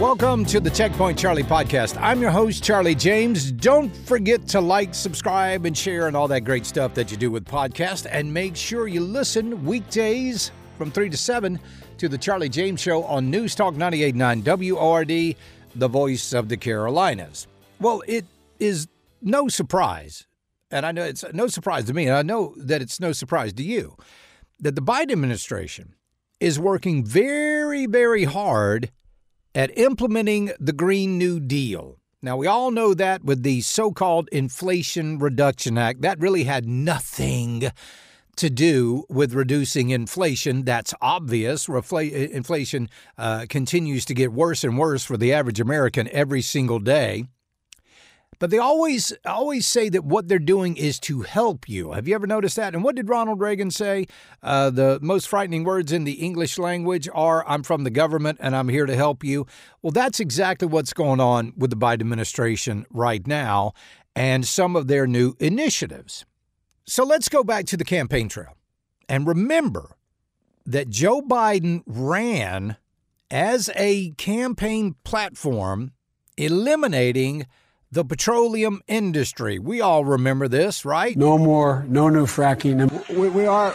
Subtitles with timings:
[0.00, 2.00] Welcome to the Checkpoint Charlie podcast.
[2.00, 3.50] I'm your host, Charlie James.
[3.50, 7.32] Don't forget to like, subscribe, and share, and all that great stuff that you do
[7.32, 8.06] with podcast.
[8.08, 11.58] And make sure you listen weekdays from 3 to 7
[11.96, 15.36] to the Charlie James Show on News Talk 98.9 WORD,
[15.74, 17.48] the voice of the Carolinas.
[17.80, 18.24] Well, it
[18.60, 18.86] is
[19.20, 20.28] no surprise,
[20.70, 23.52] and I know it's no surprise to me, and I know that it's no surprise
[23.54, 23.96] to you,
[24.60, 25.96] that the Biden administration
[26.38, 28.92] is working very, very hard
[29.58, 31.98] at implementing the Green New Deal.
[32.22, 36.64] Now, we all know that with the so called Inflation Reduction Act, that really had
[36.64, 37.72] nothing
[38.36, 40.64] to do with reducing inflation.
[40.64, 41.66] That's obvious.
[41.66, 46.78] Refla- inflation uh, continues to get worse and worse for the average American every single
[46.78, 47.24] day.
[48.38, 51.92] But they always always say that what they're doing is to help you.
[51.92, 52.74] Have you ever noticed that?
[52.74, 54.06] And what did Ronald Reagan say?
[54.42, 58.54] Uh, the most frightening words in the English language are "I'm from the government and
[58.54, 59.46] I'm here to help you."
[59.82, 63.72] Well, that's exactly what's going on with the Biden administration right now
[64.14, 66.24] and some of their new initiatives.
[66.86, 68.56] So let's go back to the campaign trail
[69.08, 69.96] and remember
[70.64, 72.76] that Joe Biden ran
[73.30, 75.92] as a campaign platform
[76.36, 77.46] eliminating
[77.90, 79.58] the petroleum industry.
[79.58, 81.16] We all remember this, right?
[81.16, 83.08] No more, no new fracking.
[83.08, 83.74] We, we are,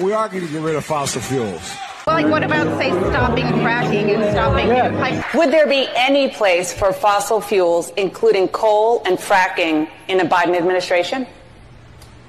[0.00, 1.72] we are going to get rid of fossil fuels.
[2.06, 4.90] Well, like, what about, say, stopping fracking and stopping yeah.
[4.90, 5.34] pipe?
[5.34, 10.54] Would there be any place for fossil fuels, including coal and fracking, in a Biden
[10.56, 11.26] administration?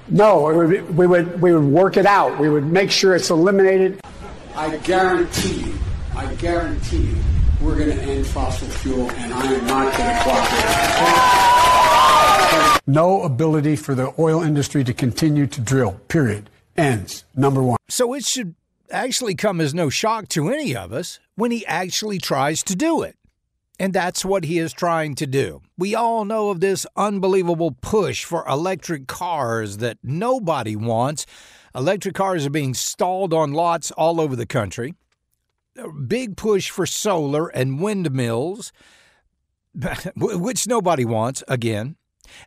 [0.08, 2.38] No, would, we would we would work it out.
[2.38, 4.00] We would make sure it's eliminated.
[4.54, 5.74] I guarantee you,
[6.14, 7.16] I guarantee you,
[7.60, 12.80] we're going to end fossil fuel, and I am not going to cooperate.
[12.86, 16.50] No ability for the oil industry to continue to drill, period.
[16.76, 17.24] Ends.
[17.34, 17.78] Number one.
[17.88, 18.54] So it should
[18.90, 23.02] actually come as no shock to any of us when he actually tries to do
[23.02, 23.16] it.
[23.78, 25.60] And that's what he is trying to do.
[25.76, 31.26] We all know of this unbelievable push for electric cars that nobody wants.
[31.74, 34.94] Electric cars are being stalled on lots all over the country
[36.06, 38.72] big push for solar and windmills,
[40.16, 41.96] which nobody wants again.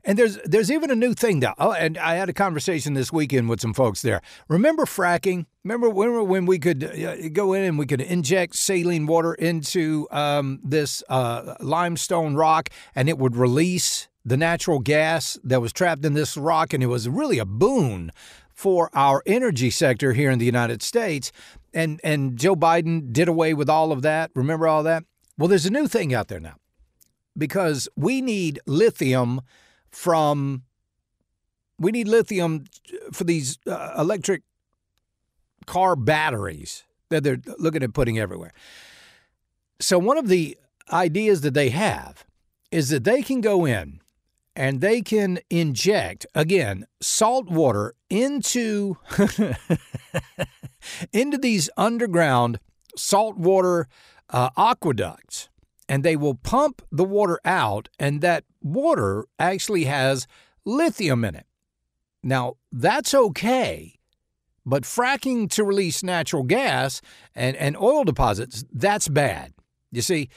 [0.04, 1.56] And there's there's even a new thing now.
[1.58, 4.22] Oh, and I had a conversation this weekend with some folks there.
[4.48, 5.46] Remember fracking?
[5.64, 10.08] Remember, remember when we could uh, go in and we could inject saline water into
[10.12, 16.06] um, this uh, limestone rock, and it would release the natural gas that was trapped
[16.06, 18.12] in this rock, and it was really a boon
[18.60, 21.32] for our energy sector here in the United States
[21.74, 24.32] and and Joe Biden did away with all of that.
[24.36, 25.06] Remember all that?
[25.38, 26.56] Well, there's a new thing out there now
[27.38, 29.40] because we need lithium
[29.90, 30.64] from
[31.80, 32.66] we need lithium
[33.14, 34.42] for these uh, electric
[35.66, 38.52] car batteries that they're looking at putting everywhere.
[39.80, 40.58] So one of the
[40.92, 42.26] ideas that they have
[42.72, 44.02] is that they can go in
[44.60, 48.98] and they can inject again salt water into
[51.14, 52.60] into these underground
[52.96, 53.88] saltwater
[54.30, 55.48] uh, aqueducts
[55.88, 60.28] and they will pump the water out and that water actually has
[60.66, 61.46] lithium in it.
[62.22, 63.96] Now that's okay
[64.66, 67.02] but fracking to release natural gas
[67.34, 69.54] and, and oil deposits that's bad.
[69.94, 70.28] You see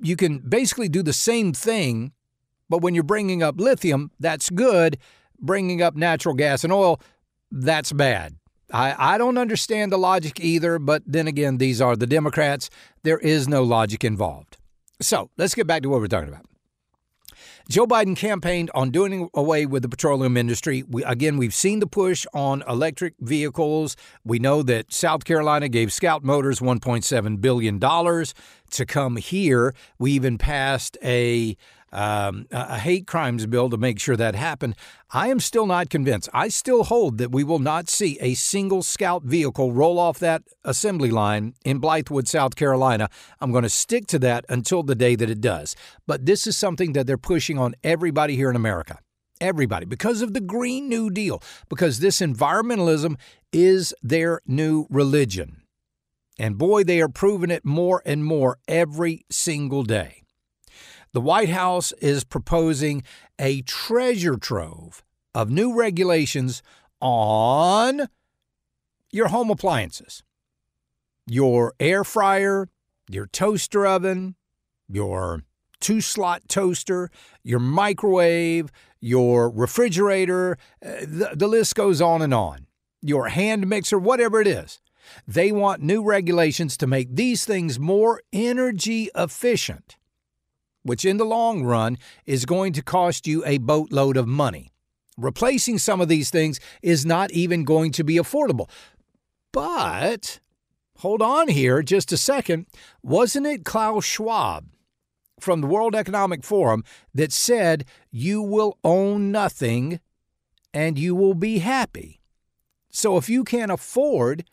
[0.00, 2.12] you can basically do the same thing
[2.68, 4.98] but when you're bringing up lithium, that's good.
[5.40, 7.00] Bringing up natural gas and oil,
[7.50, 8.36] that's bad.
[8.72, 12.68] I, I don't understand the logic either, but then again, these are the Democrats.
[13.02, 14.56] There is no logic involved.
[15.00, 16.46] So let's get back to what we're talking about.
[17.68, 20.84] Joe Biden campaigned on doing away with the petroleum industry.
[20.88, 23.96] We, again, we've seen the push on electric vehicles.
[24.24, 29.74] We know that South Carolina gave Scout Motors $1.7 billion to come here.
[29.98, 31.56] We even passed a
[31.96, 34.76] um, a hate crimes bill to make sure that happened.
[35.10, 36.28] I am still not convinced.
[36.34, 40.42] I still hold that we will not see a single scout vehicle roll off that
[40.62, 43.08] assembly line in Blythewood, South Carolina.
[43.40, 45.74] I'm going to stick to that until the day that it does.
[46.06, 48.98] But this is something that they're pushing on everybody here in America.
[49.40, 53.16] Everybody, because of the Green New Deal, because this environmentalism
[53.52, 55.62] is their new religion.
[56.38, 60.25] And boy, they are proving it more and more every single day
[61.16, 63.02] the White House is proposing
[63.38, 65.02] a treasure trove
[65.34, 66.62] of new regulations
[67.00, 68.10] on
[69.10, 70.22] your home appliances
[71.26, 72.68] your air fryer,
[73.08, 74.34] your toaster oven,
[74.90, 75.42] your
[75.80, 77.10] two slot toaster,
[77.42, 78.70] your microwave,
[79.00, 80.58] your refrigerator.
[80.84, 82.66] Uh, the, the list goes on and on.
[83.00, 84.82] Your hand mixer, whatever it is.
[85.26, 89.96] They want new regulations to make these things more energy efficient,
[90.86, 94.70] which in the long run is going to cost you a boatload of money.
[95.18, 98.68] Replacing some of these things is not even going to be affordable.
[99.52, 100.40] But
[100.98, 102.66] hold on here just a second.
[103.02, 104.66] Wasn't it Klaus Schwab
[105.40, 106.84] from the World Economic Forum
[107.14, 110.00] that said you will own nothing
[110.74, 112.20] and you will be happy?
[112.90, 114.44] So if you can't afford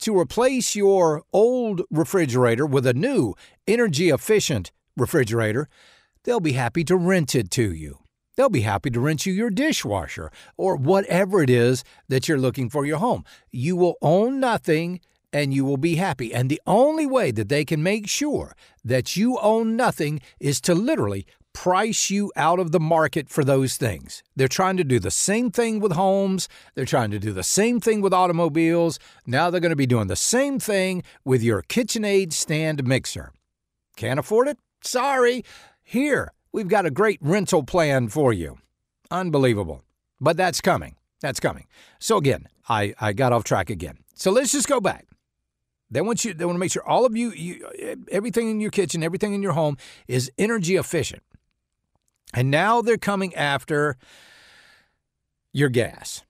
[0.00, 3.34] to replace your old refrigerator with a new
[3.66, 5.68] energy efficient refrigerator,
[6.24, 7.98] they'll be happy to rent it to you.
[8.36, 12.70] They'll be happy to rent you your dishwasher or whatever it is that you're looking
[12.70, 13.24] for your home.
[13.50, 15.00] You will own nothing
[15.32, 16.32] and you will be happy.
[16.32, 18.54] And the only way that they can make sure
[18.84, 23.76] that you own nothing is to literally price you out of the market for those
[23.76, 24.22] things.
[24.36, 27.80] They're trying to do the same thing with homes, they're trying to do the same
[27.80, 28.98] thing with automobiles.
[29.26, 33.32] Now they're going to be doing the same thing with your KitchenAid stand mixer.
[33.96, 34.58] Can't afford it?
[34.82, 35.44] Sorry.
[35.82, 38.58] Here, we've got a great rental plan for you.
[39.10, 39.82] Unbelievable.
[40.20, 40.96] But that's coming.
[41.20, 41.66] That's coming.
[41.98, 43.98] So again, I, I got off track again.
[44.14, 45.06] So let's just go back.
[45.90, 46.32] They want you.
[46.32, 49.42] They want to make sure all of you, you, everything in your kitchen, everything in
[49.42, 51.22] your home is energy efficient.
[52.32, 53.96] And now they're coming after
[55.52, 56.22] your gas.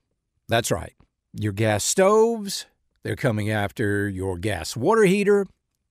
[0.49, 0.95] That's right.
[1.35, 2.67] Your gas stoves,
[3.03, 5.47] they're coming after your gas water heater,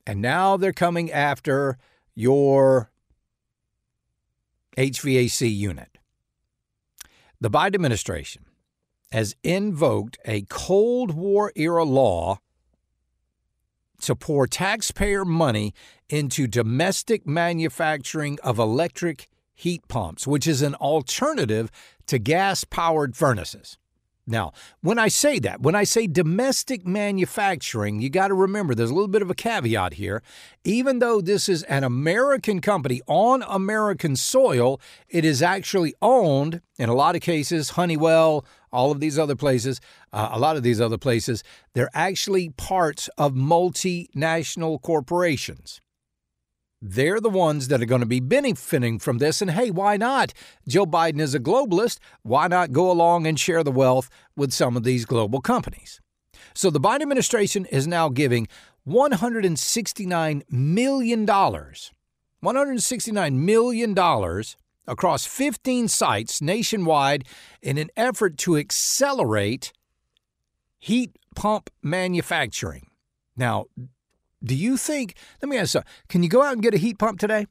[0.06, 1.78] and now they're coming after
[2.20, 2.92] your
[4.76, 5.98] HVAC unit.
[7.40, 8.44] The Biden administration
[9.14, 12.40] has invoked a Cold War era law
[14.02, 15.74] to pour taxpayer money
[16.10, 21.72] into domestic manufacturing of electric heat pumps, which is an alternative
[22.08, 23.78] to gas powered furnaces.
[24.30, 28.92] Now, when I say that, when I say domestic manufacturing, you got to remember there's
[28.92, 30.22] a little bit of a caveat here.
[30.64, 34.80] Even though this is an American company on American soil,
[35.10, 39.82] it is actually owned, in a lot of cases, Honeywell, all of these other places,
[40.14, 41.44] uh, a lot of these other places,
[41.74, 45.82] they're actually parts of multinational corporations.
[46.82, 49.42] They're the ones that are going to be benefiting from this.
[49.42, 50.34] And hey, why not?
[50.68, 52.00] Joe Biden is a globalist.
[52.24, 56.00] Why not go along and share the wealth with some of these global companies?
[56.54, 58.48] So the Biden administration is now giving
[58.88, 64.44] $169 million, $169 million
[64.88, 67.26] across 15 sites nationwide
[67.62, 69.72] in an effort to accelerate
[70.80, 72.88] heat pump manufacturing.
[73.36, 73.66] Now,
[74.44, 76.98] do you think, let me ask you, can you go out and get a heat
[76.98, 77.48] pump today?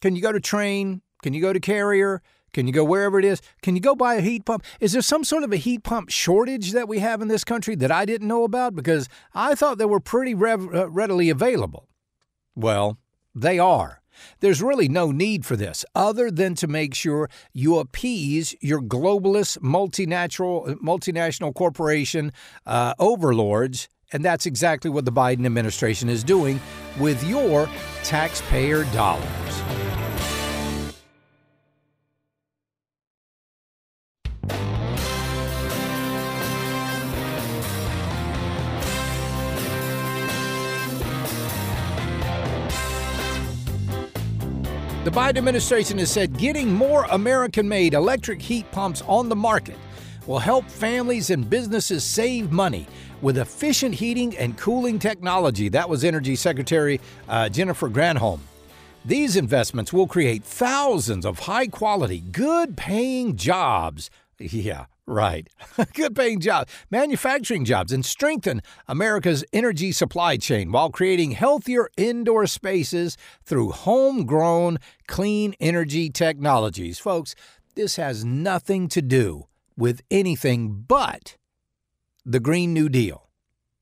[0.00, 1.00] Can you go to Trane?
[1.22, 2.22] Can you go to Carrier?
[2.52, 3.42] Can you go wherever it is?
[3.62, 4.64] Can you go buy a heat pump?
[4.80, 7.74] Is there some sort of a heat pump shortage that we have in this country
[7.76, 8.76] that I didn't know about?
[8.76, 11.88] Because I thought they were pretty rev- uh, readily available.
[12.54, 12.98] Well,
[13.34, 14.02] they are.
[14.38, 19.58] There's really no need for this other than to make sure you appease your globalist
[19.58, 22.32] multinational, multinational corporation
[22.64, 26.60] uh, overlords and that's exactly what the Biden administration is doing
[26.98, 27.68] with your
[28.04, 29.24] taxpayer dollars.
[45.02, 49.76] The Biden administration has said getting more American made electric heat pumps on the market
[50.26, 52.86] will help families and businesses save money
[53.24, 55.70] with efficient heating and cooling technology.
[55.70, 58.40] That was Energy Secretary uh, Jennifer Granholm.
[59.02, 64.10] These investments will create thousands of high quality, good paying jobs.
[64.38, 65.48] Yeah, right.
[65.94, 72.46] good paying jobs, manufacturing jobs, and strengthen America's energy supply chain while creating healthier indoor
[72.46, 76.98] spaces through homegrown clean energy technologies.
[76.98, 77.34] Folks,
[77.74, 81.36] this has nothing to do with anything but
[82.24, 83.28] the Green New Deal.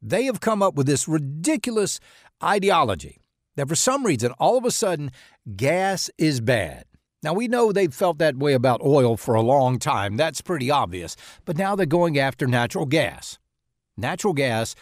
[0.00, 2.00] They have come up with this ridiculous
[2.42, 3.20] ideology
[3.56, 5.10] that for some reason, all of a sudden,
[5.56, 6.84] gas is bad.
[7.22, 10.16] Now, we know they've felt that way about oil for a long time.
[10.16, 11.16] That's pretty obvious.
[11.44, 13.38] But now they're going after natural gas.
[13.96, 14.74] Natural gas,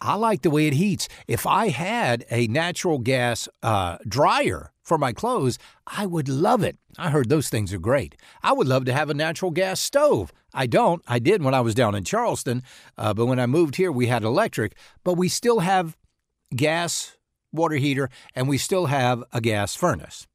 [0.00, 1.08] I like the way it heats.
[1.26, 6.76] If I had a natural gas uh, dryer for my clothes, I would love it.
[6.98, 8.16] I heard those things are great.
[8.42, 10.32] I would love to have a natural gas stove.
[10.52, 11.02] I don't.
[11.08, 12.62] I did when I was down in Charleston,
[12.98, 15.96] uh, but when I moved here, we had electric, but we still have
[16.54, 17.16] gas
[17.52, 20.26] water heater and we still have a gas furnace.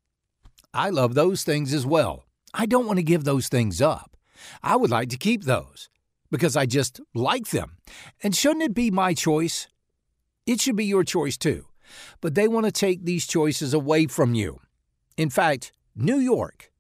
[0.74, 2.26] I love those things as well.
[2.54, 4.16] I don't want to give those things up.
[4.64, 5.90] I would like to keep those
[6.32, 7.78] because I just like them.
[8.24, 9.68] And shouldn't it be my choice
[10.46, 11.68] It should be your choice too.
[12.22, 14.60] But they want to take these choices away from you.
[15.16, 16.72] In fact, New York,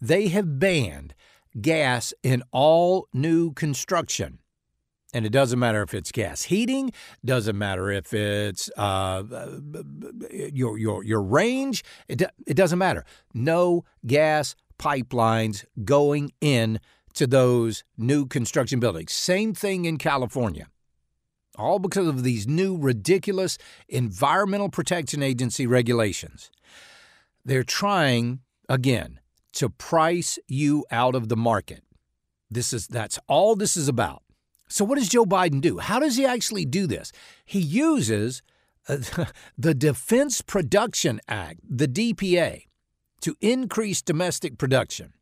[0.00, 1.14] they have banned
[1.60, 4.40] gas in all new construction.
[5.14, 6.90] And it doesn't matter if it's gas heating,
[7.24, 9.22] doesn't matter if it's uh,
[10.52, 13.04] your, your, your range, it, it doesn't matter.
[13.34, 16.80] No gas pipelines going in
[17.14, 19.12] to those new construction buildings.
[19.12, 20.66] Same thing in California.
[21.56, 26.50] All because of these new ridiculous Environmental Protection Agency regulations.
[27.44, 29.20] They're trying, again,
[29.54, 31.82] to price you out of the market.
[32.50, 34.22] This is that's all this is about.
[34.68, 35.78] So what does Joe Biden do?
[35.78, 37.12] How does he actually do this?
[37.44, 38.42] He uses
[38.88, 38.98] uh,
[39.58, 42.62] the Defense Production Act, the DPA,
[43.20, 45.12] to increase domestic production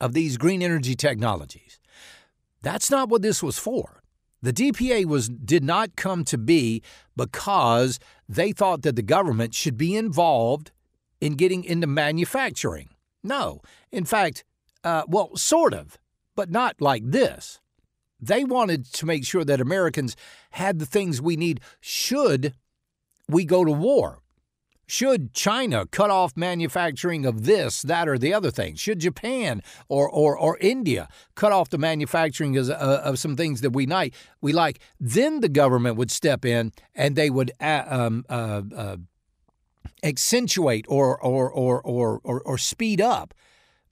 [0.00, 1.78] of these green energy technologies.
[2.62, 4.02] That's not what this was for.
[4.42, 6.82] The DPA was did not come to be
[7.16, 7.98] because
[8.28, 10.70] they thought that the government should be involved
[11.20, 12.90] in getting into manufacturing.
[13.22, 13.60] No,
[13.90, 14.44] in fact,
[14.84, 15.98] uh, well, sort of,
[16.34, 17.60] but not like this.
[18.20, 20.16] They wanted to make sure that Americans
[20.52, 22.54] had the things we need should
[23.28, 24.20] we go to war.
[24.88, 28.76] Should China cut off manufacturing of this, that, or the other thing?
[28.76, 33.62] Should Japan or, or, or India cut off the manufacturing of, uh, of some things
[33.62, 34.78] that we like, we like?
[35.00, 38.96] Then the government would step in and they would uh, um, uh, uh,
[40.04, 43.34] accentuate or, or, or, or, or, or speed up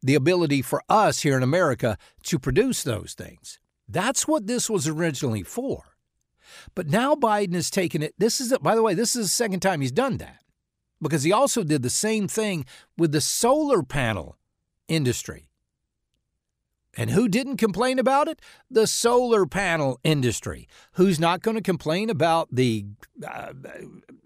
[0.00, 3.58] the ability for us here in America to produce those things.
[3.88, 5.96] That's what this was originally for.
[6.76, 8.14] But now Biden has taken it.
[8.16, 10.43] This is, by the way, this is the second time he's done that
[11.00, 12.64] because he also did the same thing
[12.96, 14.36] with the solar panel
[14.88, 15.48] industry.
[16.96, 18.40] And who didn't complain about it?
[18.70, 20.68] The solar panel industry.
[20.92, 22.86] Who's not going to complain about the
[23.26, 23.52] uh,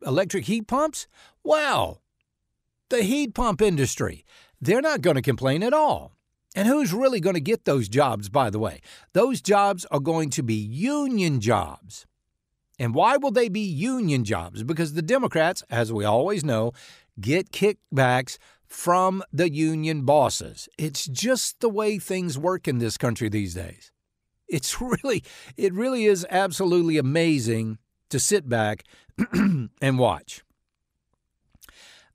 [0.04, 1.06] electric heat pumps?
[1.42, 2.02] Well,
[2.90, 4.25] the heat pump industry.
[4.60, 6.12] They're not going to complain at all.
[6.54, 8.80] And who's really going to get those jobs, by the way?
[9.12, 12.06] Those jobs are going to be union jobs.
[12.78, 14.62] And why will they be union jobs?
[14.62, 16.73] Because the Democrats, as we always know,
[17.20, 20.68] get kickbacks from the union bosses.
[20.78, 23.90] It's just the way things work in this country these days.
[24.47, 25.25] It's really,
[25.56, 27.78] it really is absolutely amazing
[28.11, 28.85] to sit back
[29.32, 30.44] and watch.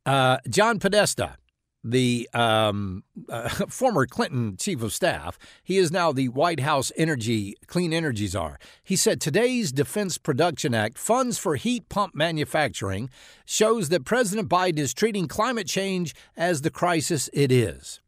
[0.05, 1.37] Uh, John Podesta
[1.83, 5.37] the um, uh, former Clinton chief of staff.
[5.63, 8.59] He is now the White House energy clean energy czar.
[8.83, 13.09] He said today's Defense Production Act funds for heat pump manufacturing
[13.45, 17.99] shows that President Biden is treating climate change as the crisis it is.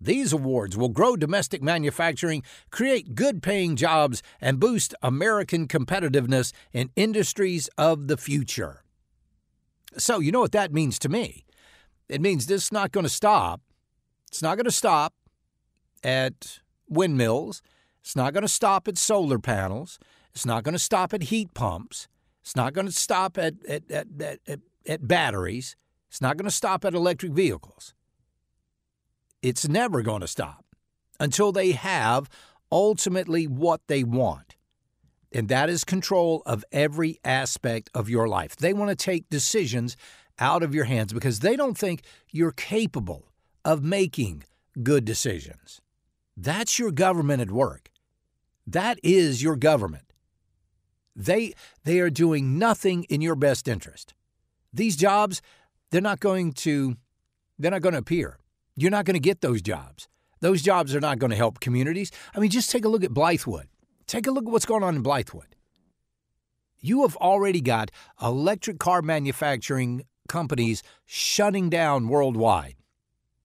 [0.00, 6.90] These awards will grow domestic manufacturing, create good paying jobs, and boost American competitiveness in
[6.96, 8.82] industries of the future.
[9.98, 11.44] So, you know what that means to me?
[12.10, 13.60] It means this is not going to stop.
[14.28, 15.14] It's not going to stop
[16.02, 17.62] at windmills.
[18.00, 19.98] It's not going to stop at solar panels.
[20.34, 22.08] It's not going to stop at heat pumps.
[22.42, 24.06] It's not going to stop at, at, at,
[24.46, 25.76] at, at batteries.
[26.08, 27.94] It's not going to stop at electric vehicles.
[29.40, 30.64] It's never going to stop
[31.20, 32.28] until they have
[32.72, 34.56] ultimately what they want.
[35.32, 38.56] And that is control of every aspect of your life.
[38.56, 39.96] They want to take decisions
[40.40, 43.26] out of your hands because they don't think you're capable
[43.64, 44.44] of making
[44.82, 45.80] good decisions.
[46.36, 47.90] That's your government at work.
[48.66, 50.04] That is your government.
[51.14, 51.54] They
[51.84, 54.14] they are doing nothing in your best interest.
[54.72, 55.42] These jobs,
[55.90, 56.96] they're not going to
[57.58, 58.38] they're not going to appear.
[58.76, 60.08] You're not going to get those jobs.
[60.40, 62.10] Those jobs are not going to help communities.
[62.34, 63.64] I mean, just take a look at Blythewood.
[64.06, 65.52] Take a look at what's going on in Blythewood.
[66.80, 67.90] You have already got
[68.22, 72.76] electric car manufacturing companies shutting down worldwide.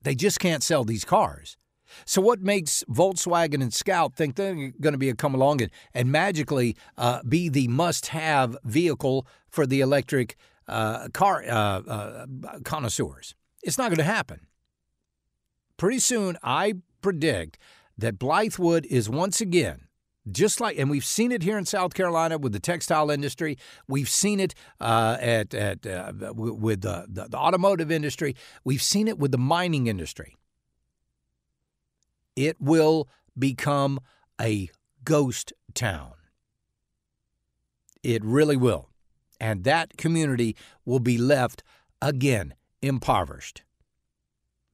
[0.01, 1.57] They just can't sell these cars.
[2.05, 5.71] So, what makes Volkswagen and Scout think they're going to be a come along and,
[5.93, 10.35] and magically uh, be the must have vehicle for the electric
[10.67, 12.25] uh, car uh, uh
[12.63, 13.35] connoisseurs?
[13.63, 14.47] It's not going to happen.
[15.77, 17.57] Pretty soon, I predict
[17.97, 19.84] that Blythewood is once again
[20.31, 23.57] just like, and we've seen it here in South Carolina with the textile industry.
[23.87, 28.35] We've seen it uh, at, at uh, with the, the, the automotive industry.
[28.63, 30.35] We've seen it with the mining industry.
[32.35, 33.99] It will become
[34.41, 34.69] a
[35.03, 36.13] ghost town.
[38.03, 38.89] It really will.
[39.39, 40.55] And that community
[40.85, 41.63] will be left
[42.01, 43.63] again impoverished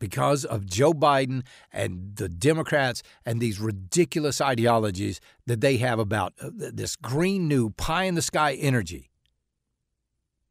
[0.02, 6.34] because of Joe Biden and the Democrats and these ridiculous ideologies that they have about
[6.42, 9.12] uh, this green new pie in the sky energy.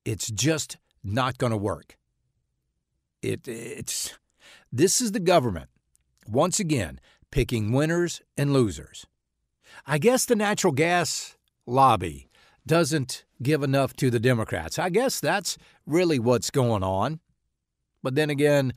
[0.05, 1.99] It's just not going to work.
[3.23, 4.17] It, it's
[4.73, 5.69] this is the government
[6.29, 7.01] once again
[7.33, 9.05] picking winners and losers.
[9.85, 12.29] I guess the natural gas lobby
[12.65, 14.79] doesn't give enough to the Democrats.
[14.79, 17.19] I guess that's really what's going on.
[18.01, 18.75] But then again,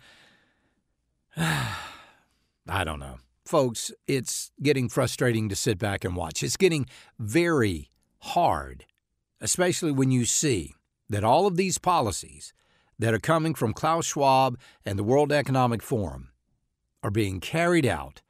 [1.38, 3.18] I don't know.
[3.46, 6.44] Folks, it's getting frustrating to sit back and watch.
[6.44, 6.86] It's getting
[7.20, 8.86] very hard,
[9.42, 10.74] especially when you see
[11.10, 12.54] that all of these policies
[13.00, 16.30] that are coming from Klaus Schwab and the World Economic Forum
[17.02, 18.22] are being carried out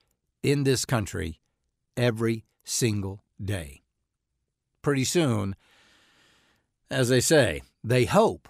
[0.41, 1.39] in this country
[1.95, 3.83] every single day.
[4.81, 5.55] Pretty soon,
[6.89, 8.50] as they say, they hope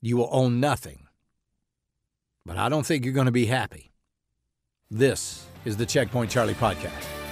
[0.00, 1.06] you will own nothing.
[2.46, 3.90] But I don't think you're going to be happy.
[4.94, 7.23] This is the Checkpoint Charlie podcast.